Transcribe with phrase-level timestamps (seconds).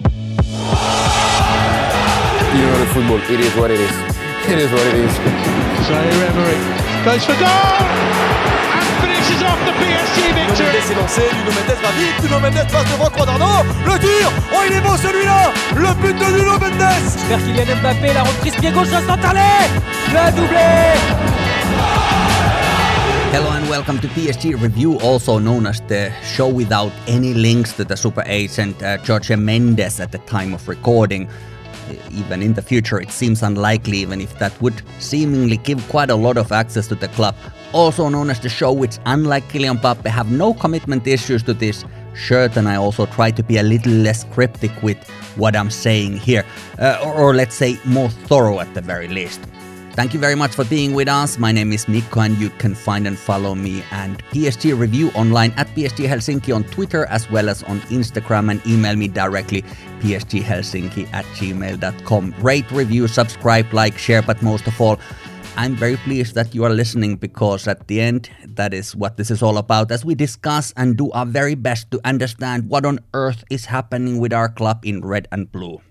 [0.00, 0.08] You
[2.64, 3.92] know the football, it is what it is.
[4.48, 5.12] It is what it is.
[5.86, 6.58] Zaire Emery
[7.04, 7.48] goes for goal!
[8.72, 10.66] And finishes off the PSG Nuno victory.
[10.66, 14.62] Mendes est lancé, Nuno Mendes va vite, Nuno Mendes passe devant Quadrado, le tir, oh
[14.66, 17.02] il est beau celui-là, le but de Nuno Mendes.
[17.28, 19.68] Vers Kylian Mbappé, la reprise pied gauche instantanée
[20.12, 20.68] Le doublé
[23.32, 27.82] Hello and welcome to PSG Review, also known as the show without any links to
[27.82, 31.30] the super agent uh, Jorge Mendes at the time of recording.
[32.10, 36.14] Even in the future, it seems unlikely, even if that would seemingly give quite a
[36.14, 37.34] lot of access to the club.
[37.72, 41.86] Also known as the show, which, unlike Kylian Mbappe, have no commitment issues to this
[42.14, 44.98] shirt, and I also try to be a little less cryptic with
[45.36, 46.44] what I'm saying here,
[46.78, 49.40] uh, or, or let's say more thorough at the very least.
[49.94, 51.36] Thank you very much for being with us.
[51.36, 55.52] My name is Mikko, and you can find and follow me and PSG Review online
[55.58, 59.60] at PSG Helsinki on Twitter as well as on Instagram and email me directly
[60.00, 62.34] psghelsinki at gmail.com.
[62.38, 64.98] Rate, review, subscribe, like, share, but most of all,
[65.58, 69.30] I'm very pleased that you are listening because at the end, that is what this
[69.30, 72.98] is all about as we discuss and do our very best to understand what on
[73.12, 75.82] earth is happening with our club in red and blue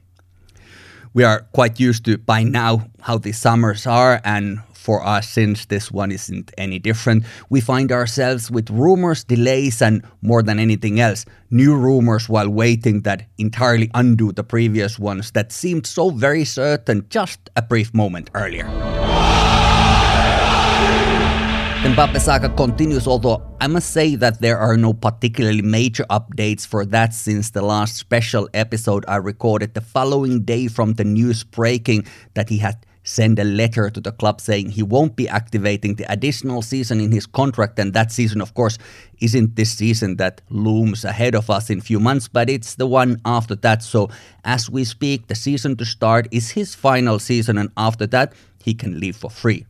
[1.14, 5.66] we are quite used to by now how the summers are and for us since
[5.66, 11.00] this one isn't any different we find ourselves with rumors delays and more than anything
[11.00, 16.46] else new rumors while waiting that entirely undo the previous ones that seemed so very
[16.46, 18.68] certain just a brief moment earlier
[21.82, 26.86] Mbappe saga continues, although I must say that there are no particularly major updates for
[26.86, 32.06] that since the last special episode I recorded the following day from the news breaking
[32.36, 36.06] that he had sent a letter to the club saying he won't be activating the
[36.12, 37.80] additional season in his contract.
[37.80, 38.78] And that season of course
[39.20, 43.20] isn't this season that looms ahead of us in few months but it's the one
[43.26, 43.82] after that.
[43.82, 44.12] So
[44.46, 48.76] as we speak the season to start is his final season and after that he
[48.76, 49.66] can leave for free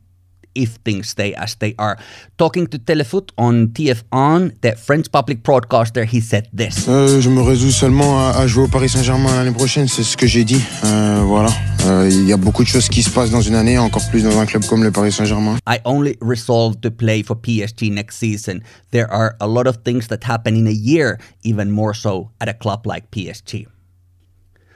[0.56, 1.98] if things stay as they are.
[2.38, 6.88] Talking to Telefoot on TF1, the French public broadcaster, he said this.
[6.88, 10.16] Euh, je me résous seulement à, à jouer au Paris Saint-Germain l'année prochaine, c'est ce
[10.18, 10.62] que j'ai dit.
[10.86, 11.50] Euh, voilà.
[11.86, 14.24] Euh, Il y a beaucoup de choses qui se passent dans une année, encore plus
[14.24, 15.58] dans un club comme le Paris Saint-Germain.
[15.68, 18.62] I only resolve to play for PSG next season.
[18.92, 22.48] There are a lot of things that happen in a year, even more so at
[22.50, 23.68] a club like PSG.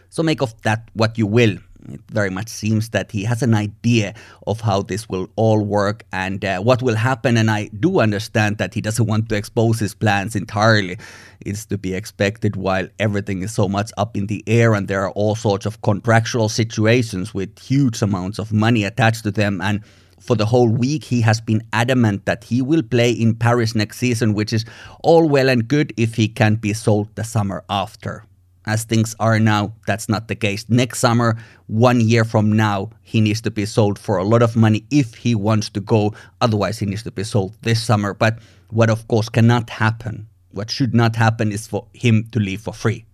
[0.09, 1.57] So make of that what you will.
[1.89, 4.13] It very much seems that he has an idea
[4.47, 7.37] of how this will all work and uh, what will happen.
[7.37, 10.97] And I do understand that he doesn't want to expose his plans entirely.
[11.41, 15.03] It's to be expected while everything is so much up in the air and there
[15.03, 19.61] are all sorts of contractual situations with huge amounts of money attached to them.
[19.61, 19.81] And
[20.19, 23.97] for the whole week, he has been adamant that he will play in Paris next
[23.97, 24.65] season, which is
[25.03, 28.23] all well and good if he can be sold the summer after
[28.65, 30.65] as things are now, that's not the case.
[30.69, 31.37] Next summer,
[31.67, 35.15] one year from now, he needs to be sold for a lot of money if
[35.15, 36.13] he wants to go.
[36.41, 38.13] Otherwise, he needs to be sold this summer.
[38.13, 38.39] But
[38.69, 42.73] what, of course, cannot happen, what should not happen, is for him to leave for
[42.73, 43.05] free.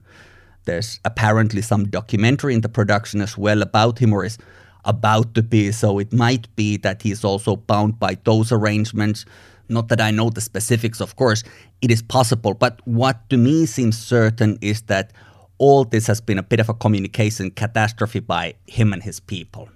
[0.66, 4.38] There's apparently some documentary in the production as well about him, or is
[4.86, 5.72] about to be.
[5.72, 9.26] So it might be that he's also bound by those arrangements.
[9.70, 11.44] Not that I know the specifics, of course,
[11.82, 12.54] it is possible.
[12.54, 15.14] But what to me seems certain is that
[15.62, 19.70] all this has been a bit of a communication catastrophe by him and his people.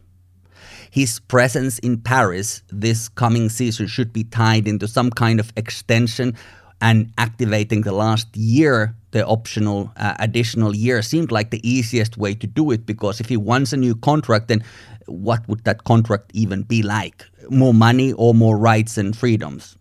[0.89, 6.35] His presence in Paris this coming season should be tied into some kind of extension
[6.81, 12.33] and activating the last year, the optional uh, additional year, seemed like the easiest way
[12.33, 14.63] to do it because if he wants a new contract, then
[15.05, 17.25] what would that contract even be like?
[17.51, 19.77] More money or more rights and freedoms?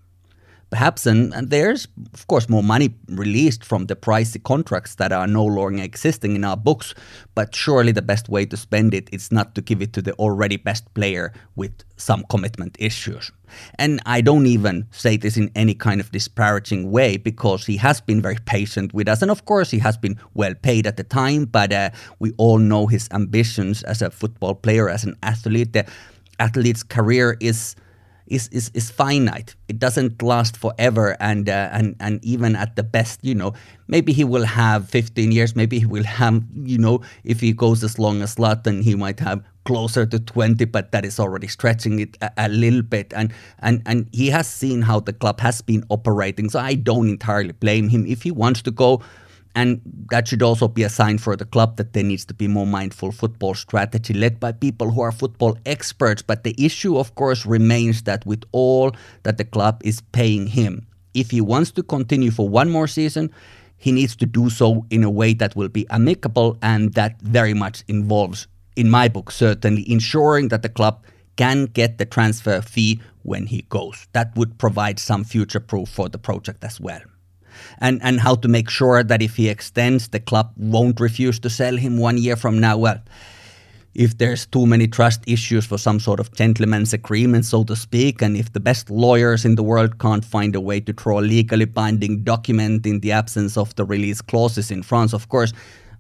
[0.75, 5.29] Perhaps and, and, there's of course more money released from the pricey contracts that are
[5.29, 6.95] no longer existing in our books
[7.37, 10.12] but surely the best way to spend it is not to give it to the
[10.15, 13.31] already best player with some commitment issues.
[13.79, 18.01] And i don't even say this in any kind of disparaging way because he has
[18.01, 21.05] been very patient with us and of course he has been well paid at the
[21.05, 25.73] time but uh, we all know his ambitions as a football player as an athlete.
[25.73, 25.87] The
[26.41, 27.77] athlete's career is
[28.26, 29.55] is, is is finite.
[29.69, 33.53] It doesn't last forever, and uh, and and even at the best, you know,
[33.87, 35.55] maybe he will have 15 years.
[35.55, 39.21] Maybe he will have, you know, if he goes as long as Zlatan, he might
[39.21, 43.12] have closer to 20, but that is already stretching it a, a, little bit.
[43.15, 47.09] And and and he has seen how the club has been operating, so I don't
[47.09, 49.03] entirely blame him if he wants to go.
[49.55, 49.81] And
[50.11, 52.67] that should also be a sign for the club that there needs to be more
[52.67, 56.23] mindful football strategy led by people who are football experts.
[56.23, 58.93] But the issue, of course, remains that with all
[59.23, 63.31] that the club is paying him, if he wants to continue for one more season,
[63.77, 67.55] he needs to do so in a way that will be amicable and that very
[67.55, 71.05] much involves, in my book, certainly ensuring that the club
[71.37, 74.09] can get the transfer fee when he goes.
[74.12, 77.01] That would provide some future proof for the project as well.
[77.79, 81.51] And, and how to make sure that if he extends, the club won't refuse to
[81.51, 82.77] sell him one year from now.
[82.79, 83.01] Well,
[83.95, 88.23] if there's too many trust issues for some sort of gentleman's agreement, so to speak,
[88.23, 91.23] and if the best lawyers in the world can't find a way to draw a
[91.23, 95.53] legally binding document in the absence of the release clauses in France, of course,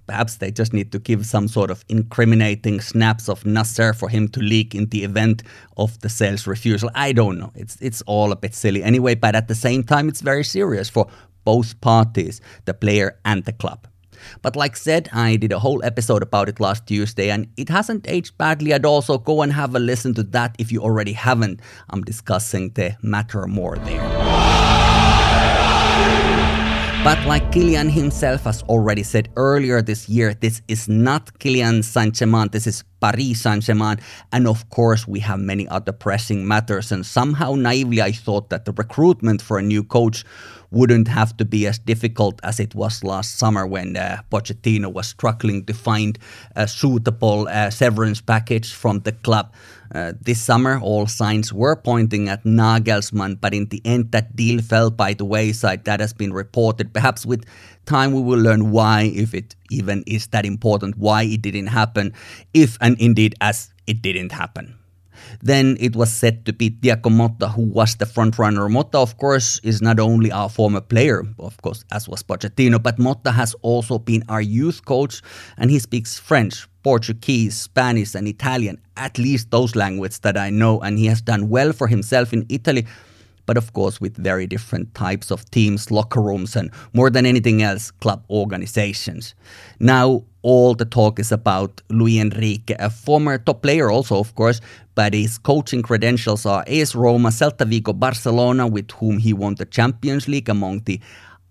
[0.06, 4.28] perhaps they just need to give some sort of incriminating snaps of Nasser for him
[4.28, 5.42] to leak in the event
[5.76, 6.90] of the sales refusal.
[6.94, 7.52] I don't know.
[7.54, 10.90] It's it's all a bit silly anyway, but at the same time, it's very serious
[10.90, 11.06] for
[11.44, 13.86] both parties, the player and the club.
[14.42, 18.08] But like said, I did a whole episode about it last Tuesday and it hasn't
[18.08, 21.12] aged badly at all, so go and have a listen to that if you already
[21.12, 21.60] haven't.
[21.90, 24.24] I'm discussing the matter more there.
[27.04, 32.48] But like Kylian himself has already said earlier this year, this is not Kylian Saint-Germain,
[32.50, 33.98] this is Paris Saint-Germain.
[34.32, 36.90] And of course, we have many other pressing matters.
[36.90, 40.24] And somehow naively, I thought that the recruitment for a new coach
[40.74, 45.06] wouldn't have to be as difficult as it was last summer when uh, Pochettino was
[45.06, 46.18] struggling to find
[46.56, 49.52] a suitable uh, severance package from the club.
[49.94, 54.60] Uh, this summer, all signs were pointing at Nagelsmann, but in the end, that deal
[54.60, 55.84] fell by the wayside.
[55.84, 56.92] That has been reported.
[56.92, 57.44] Perhaps with
[57.86, 62.12] time, we will learn why, if it even is that important, why it didn't happen,
[62.52, 64.74] if and indeed as it didn't happen.
[65.42, 68.68] Then it was said to be Thiago Motta who was the frontrunner.
[68.70, 72.98] Motta, of course, is not only our former player, of course, as was Pochettino, but
[72.98, 75.22] Motta has also been our youth coach
[75.56, 80.80] and he speaks French, Portuguese, Spanish, and Italian, at least those languages that I know,
[80.80, 82.86] and he has done well for himself in Italy
[83.46, 87.62] but of course with very different types of teams, locker rooms, and more than anything
[87.62, 89.34] else, club organizations.
[89.78, 94.60] Now, all the talk is about Luis Enrique, a former top player also, of course,
[94.94, 99.64] but his coaching credentials are AS Roma, Celta Vigo, Barcelona, with whom he won the
[99.64, 101.00] Champions League among the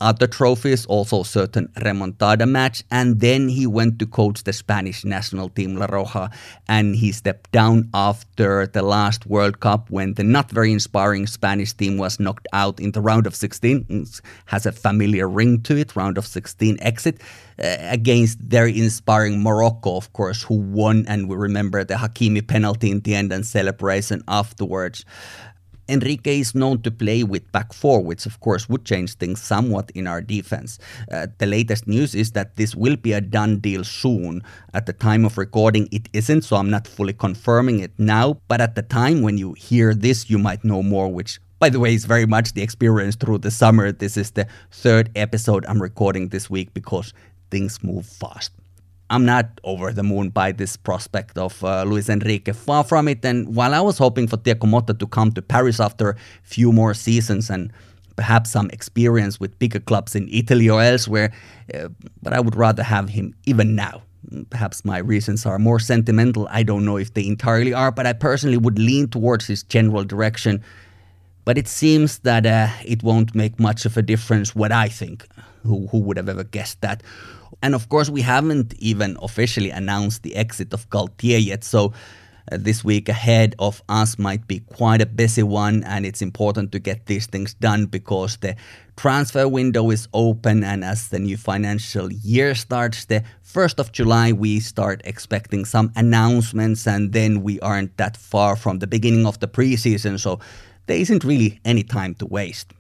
[0.04, 5.50] other trophies, also certain remontada match, and then he went to coach the Spanish national
[5.50, 6.32] team La Roja,
[6.68, 11.74] and he stepped down after the last World Cup when the not very inspiring Spanish
[11.74, 13.86] team was knocked out in the round of 16.
[13.90, 17.22] It has a familiar ring to it, round of 16 exit
[17.60, 22.92] uh, against very inspiring Morocco, of course, who won, and we remember the Hakimi penalty
[22.92, 25.06] in the end and celebration afterwards.
[25.90, 29.92] Enrique is known to play with back four, which of course would change things somewhat
[29.96, 30.80] in our defense.
[31.12, 34.42] Uh, the latest news is that this will be a done deal soon.
[34.74, 38.40] At the time of recording, it isn't, so I'm not fully confirming it now.
[38.48, 41.80] But at the time when you hear this, you might know more, which by the
[41.80, 43.94] way, is very much the experience through the summer.
[43.94, 47.14] This is the third episode I'm recording this week because
[47.52, 48.52] things move fast.
[49.14, 52.52] I'm not over the moon by this prospect of uh, Luis Enrique.
[52.52, 53.24] Far from it.
[53.24, 56.72] And while I was hoping for Thiago Motta to come to Paris after a few
[56.72, 57.72] more seasons and
[58.16, 61.32] perhaps some experience with bigger clubs in Italy or elsewhere,
[61.76, 61.90] uh,
[62.24, 64.02] but I would rather have him even now.
[64.50, 66.48] Perhaps my reasons are more sentimental.
[66.50, 70.04] I don't know if they entirely are, but I personally would lean towards his general
[70.04, 70.64] direction.
[71.46, 75.28] But it seems that uh, it won't make much of a difference what I think.
[75.64, 77.04] Who, who would have ever guessed that?
[77.62, 81.64] And of course, we haven't even officially announced the exit of Galtier yet.
[81.64, 81.94] So
[82.52, 86.74] uh, this week ahead of us might be quite a busy one, and it's important
[86.74, 88.56] to get these things done because the
[88.98, 90.62] transfer window is open.
[90.64, 95.94] And as the new financial year starts, the 1st of July, we start expecting some
[95.96, 100.20] announcements, and then we aren't that far from the beginning of the preseason.
[100.20, 100.42] So
[100.86, 102.74] there isn't really any time to waste.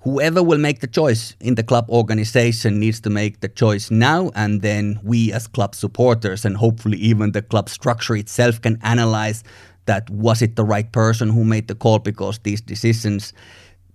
[0.00, 4.30] Whoever will make the choice in the club organization needs to make the choice now
[4.34, 9.42] and then we as club supporters and hopefully even the club structure itself can analyze
[9.86, 13.32] that was it the right person who made the call because these decisions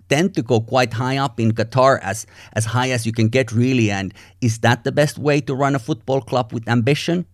[0.10, 3.52] tend to go quite high up in Qatar as as high as you can get
[3.52, 3.92] really.
[3.92, 7.26] And is that the best way to run a football club with ambition?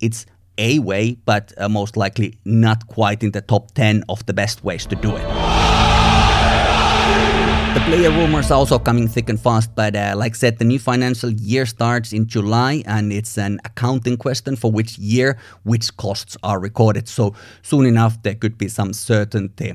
[0.00, 0.26] It's
[0.58, 4.62] a way but uh, most likely not quite in the top 10 of the best
[4.62, 5.43] ways to do it
[7.74, 10.64] the player rumors are also coming thick and fast, but uh, like I said, the
[10.64, 15.96] new financial year starts in July and it's an accounting question for which year which
[15.96, 17.08] costs are recorded.
[17.08, 19.74] So soon enough, there could be some certainty.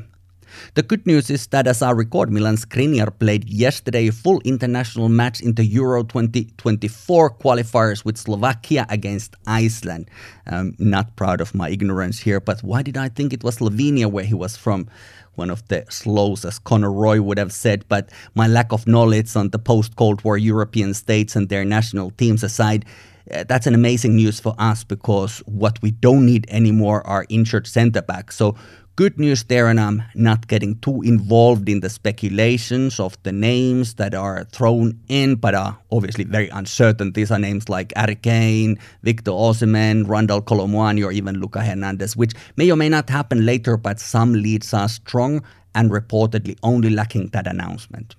[0.76, 5.10] The good news is that as I record, Milan Skriniar played yesterday a full international
[5.10, 10.10] match in the Euro 2024 qualifiers with Slovakia against Iceland.
[10.48, 14.12] I'm not proud of my ignorance here, but why did I think it was Slovenia
[14.12, 14.88] where he was from?
[15.36, 19.36] One of the slows, as Conor Roy would have said, but my lack of knowledge
[19.36, 22.86] on the post Cold War European states and their national teams aside,
[23.32, 27.68] uh, that's an amazing news for us because what we don't need anymore are injured
[27.68, 28.36] centre backs.
[28.36, 28.56] So
[29.00, 33.94] good news there, and I'm not getting too involved in the speculations of the names
[33.94, 37.14] that are thrown in, but are obviously very uncertain.
[37.14, 42.18] These are names like Harry Kane, Victor Osimhen, Randal Kolo Muani, or even Lucas Hernandez,
[42.18, 46.90] which may or may not happen later, but some leads are strong and reportedly only
[46.90, 48.18] lacking that announcement.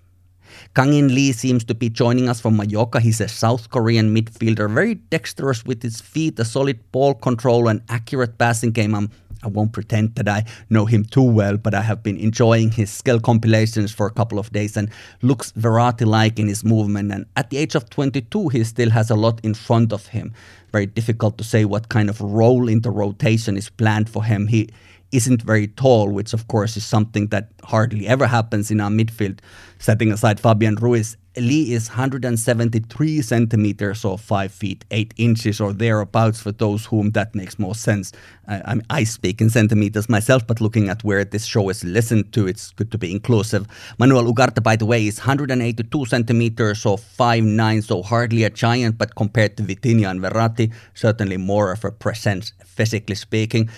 [0.74, 3.00] Kang In Lee seems to be joining us from Mallorca.
[3.00, 7.82] He's a South Korean midfielder, very dexterous with his feet, a solid ball control, and
[7.90, 8.94] accurate passing game.
[8.94, 9.10] I'm
[9.42, 12.90] I won't pretend that I know him too well, but I have been enjoying his
[12.90, 14.90] skill compilations for a couple of days and
[15.22, 17.12] looks Verratti like in his movement.
[17.12, 20.34] And at the age of 22, he still has a lot in front of him.
[20.72, 24.46] Very difficult to say what kind of role in the rotation is planned for him.
[24.46, 24.68] He
[25.12, 29.40] isn't very tall, which of course is something that hardly ever happens in our midfield.
[29.78, 36.40] Setting aside Fabian Ruiz, Lee is 173 centimeters or 5 feet 8 inches or thereabouts
[36.40, 38.12] for those whom that makes more sense.
[38.46, 42.32] I, mean, I speak in centimeters myself, but looking at where this show is listened
[42.32, 43.66] to, it's good to be inclusive.
[43.98, 49.14] Manuel Ugarte, by the way, is 182 centimeters or 5'9, so hardly a giant, but
[49.14, 53.68] compared to Vitinha and Verratti, certainly more of a presence physically speaking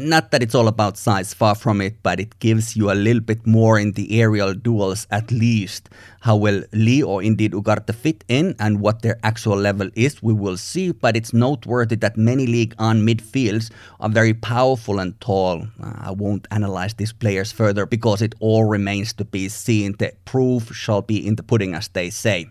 [0.00, 3.20] not that it's all about size, far from it, but it gives you a little
[3.20, 5.88] bit more in the aerial duels at least.
[6.20, 10.32] How will Lee or indeed Ugarte fit in and what their actual level is, we
[10.32, 13.70] will see, but it's noteworthy that many Ligue 1 midfields
[14.00, 15.66] are very powerful and tall.
[15.82, 19.96] Uh, I won't analyze these players further because it all remains to be seen.
[19.98, 22.48] The proof shall be in the pudding, as they say.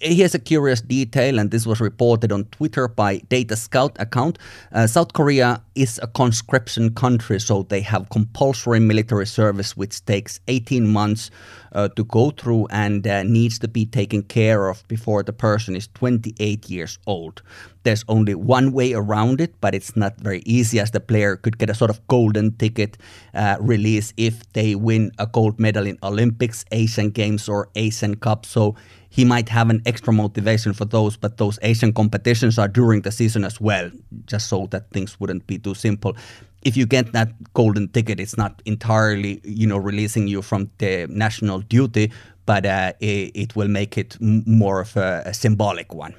[0.00, 4.38] Here's a curious detail, and this was reported on Twitter by Data Scout account.
[4.72, 10.40] Uh, South Korea is a conscription country, so they have compulsory military service, which takes
[10.48, 11.30] 18 months
[11.72, 15.76] uh, to go through and uh, needs to be taken care of before the person
[15.76, 17.42] is 28 years old.
[17.82, 21.58] There's only one way around it, but it's not very easy, as the player could
[21.58, 22.98] get a sort of golden ticket
[23.34, 28.44] uh, release if they win a gold medal in Olympics, Asian Games, or Asian Cup.
[28.44, 28.76] So
[29.08, 33.10] he might have an extra motivation for those, but those Asian competitions are during the
[33.10, 33.90] season as well,
[34.26, 36.16] just so that things wouldn't be too simple.
[36.62, 41.06] If you get that golden ticket, it's not entirely, you know, releasing you from the
[41.08, 42.12] national duty,
[42.44, 46.14] but uh, it, it, will make it more of a, a symbolic one.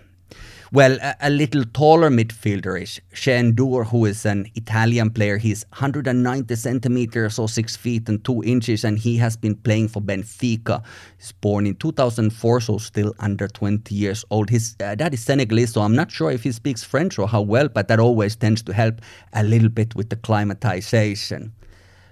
[0.73, 5.37] Well, a, a, little taller midfielder is Cher Ndour, who is an Italian player.
[5.37, 10.01] He's 190 centimeters or 6 feet and 2 inches, and he has been playing for
[10.01, 10.81] Benfica.
[11.17, 14.49] He's born in 2004, so still under 20 years old.
[14.49, 17.41] His uh, dad is Senegalese, so I'm not sure if he speaks French or how
[17.41, 19.01] well, but that always tends to help
[19.33, 21.51] a little bit with the climatization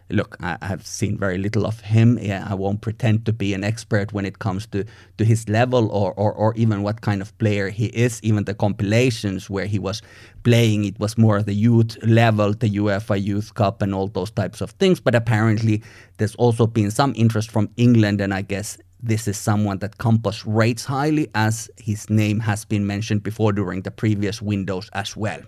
[0.10, 2.18] look, I, have seen very little of him.
[2.22, 4.86] Yeah, I won't pretend to be an expert when it comes to,
[5.18, 8.20] to his level or, or, or even what kind of player he is.
[8.24, 10.02] Even the compilations where he was
[10.44, 14.62] playing, it was more the youth level, the UEFA Youth Cup, and all those types
[14.62, 15.00] of things.
[15.00, 15.84] But apparently,
[16.18, 20.46] there's also been some interest from England, and I guess this is someone that Campos
[20.46, 25.42] rates highly, as his name has been mentioned before during the previous windows as well.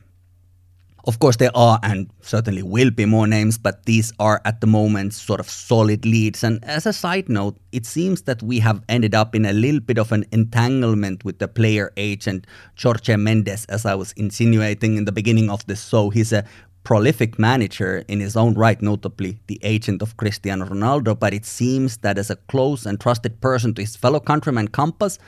[1.05, 4.67] Of course, there are and certainly will be more names, but these are at the
[4.67, 6.43] moment sort of solid leads.
[6.43, 9.79] And as a side note, it seems that we have ended up in a little
[9.79, 12.45] bit of an entanglement with the player agent
[12.81, 16.11] Jorge Mendes, as I was insinuating in the beginning of this show.
[16.11, 16.45] He's a
[16.83, 21.97] prolific manager in his own right, notably the agent of Cristiano Ronaldo, but it seems
[21.97, 25.19] that as a close and trusted person to his fellow countryman Campos,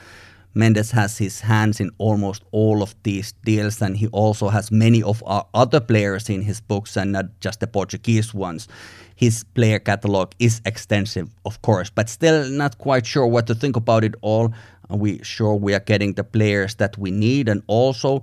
[0.54, 5.02] Mendes has his hands in almost all of these deals, and he also has many
[5.02, 8.68] of our other players in his books and not just the Portuguese ones.
[9.16, 13.76] His player catalog is extensive, of course, but still not quite sure what to think
[13.76, 14.52] about it all.
[14.90, 17.48] Are we sure we are getting the players that we need?
[17.48, 18.22] And also,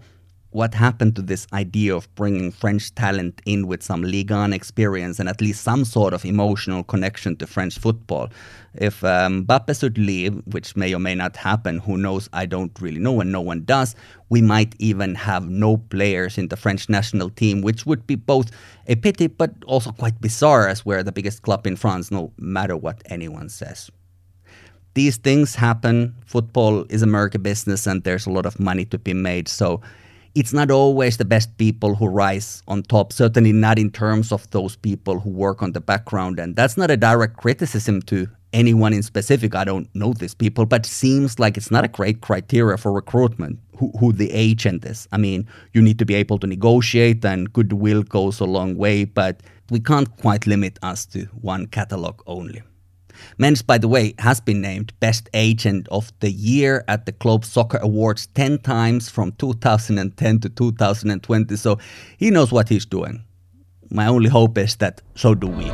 [0.51, 5.19] what happened to this idea of bringing French talent in with some Ligue 1 experience
[5.19, 8.29] and at least some sort of emotional connection to French football?
[8.75, 12.29] If um, Mbappe should leave, which may or may not happen, who knows?
[12.33, 13.95] I don't really know, and no one does.
[14.29, 18.51] We might even have no players in the French national team, which would be both
[18.87, 22.75] a pity but also quite bizarre, as we're the biggest club in France, no matter
[22.75, 23.89] what anyone says
[24.93, 26.13] these things happen.
[26.25, 29.47] Football is a murky business and there's a lot of money to be made.
[29.47, 29.81] So
[30.33, 34.49] it's not always the best people who rise on top, certainly not in terms of
[34.51, 36.39] those people who work on the background.
[36.39, 39.55] And that's not a direct criticism to anyone in specific.
[39.55, 43.59] I don't know these people, but seems like it's not a great criteria for recruitment
[43.77, 45.07] who, who the agent is.
[45.11, 49.05] I mean, you need to be able to negotiate, and goodwill goes a long way,
[49.05, 52.61] but we can't quite limit us to one catalog only.
[53.37, 57.45] Mendes, by the way, has been named Best Agent of the Year at the Globe
[57.45, 61.77] Soccer Awards 10 times from 2010 to 2020, so
[62.17, 63.23] he knows what he's doing.
[63.89, 65.71] My only hope is that so do we.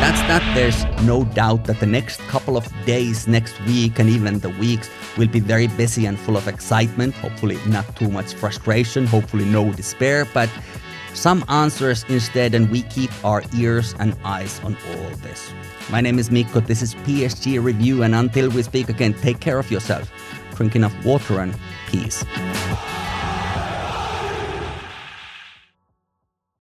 [0.00, 0.54] That's that.
[0.54, 4.88] There's no doubt that the next couple of days, next week, and even the weeks
[5.18, 7.14] will be very busy and full of excitement.
[7.16, 10.48] Hopefully, not too much frustration, hopefully, no despair, but
[11.18, 15.52] some answers instead, and we keep our ears and eyes on all this.
[15.90, 19.58] My name is Mikko, this is PSG Review, and until we speak again, take care
[19.58, 20.10] of yourself,
[20.54, 21.56] drink enough water, and
[21.88, 22.24] peace.